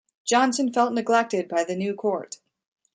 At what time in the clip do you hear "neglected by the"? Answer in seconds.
0.93-1.75